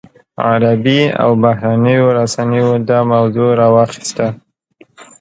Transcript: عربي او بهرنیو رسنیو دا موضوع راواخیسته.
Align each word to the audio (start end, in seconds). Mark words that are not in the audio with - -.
عربي 0.47 1.01
او 1.23 1.31
بهرنیو 1.41 2.05
رسنیو 2.17 2.69
دا 2.89 2.99
موضوع 3.11 3.49
راواخیسته. 3.61 4.25